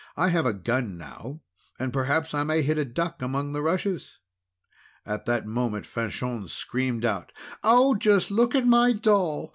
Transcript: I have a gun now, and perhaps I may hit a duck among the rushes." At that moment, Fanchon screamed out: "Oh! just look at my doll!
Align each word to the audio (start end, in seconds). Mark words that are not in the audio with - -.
I 0.17 0.29
have 0.29 0.47
a 0.47 0.53
gun 0.53 0.97
now, 0.97 1.41
and 1.77 1.93
perhaps 1.93 2.33
I 2.33 2.43
may 2.43 2.63
hit 2.63 2.79
a 2.79 2.85
duck 2.85 3.21
among 3.21 3.51
the 3.53 3.61
rushes." 3.61 4.17
At 5.05 5.25
that 5.27 5.45
moment, 5.45 5.85
Fanchon 5.85 6.47
screamed 6.47 7.05
out: 7.05 7.31
"Oh! 7.63 7.93
just 7.93 8.31
look 8.31 8.55
at 8.55 8.65
my 8.65 8.93
doll! 8.93 9.49